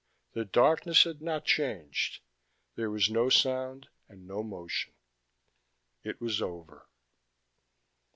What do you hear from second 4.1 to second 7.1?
no motion. It was over.